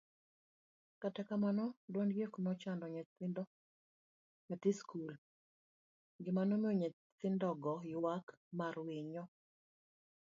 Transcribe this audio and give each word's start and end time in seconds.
kata 1.01 1.21
kamano 1.29 1.65
duondgi 1.91 2.19
ok 2.27 2.33
nochando 2.43 2.85
nyithi 4.47 4.71
skul, 4.79 5.11
gima 6.23 6.41
nomiyo 6.47 6.71
nyithindogo 6.79 7.73
ywak 7.91 8.25
mar 8.59 8.75
winyo 8.85 9.23